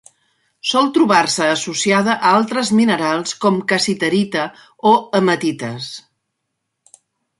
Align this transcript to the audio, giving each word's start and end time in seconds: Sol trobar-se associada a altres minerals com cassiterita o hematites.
Sol 0.69 0.87
trobar-se 0.95 1.49
associada 1.55 2.15
a 2.15 2.31
altres 2.37 2.71
minerals 2.79 3.35
com 3.45 3.61
cassiterita 3.73 4.49
o 4.93 4.95
hematites. 5.21 5.93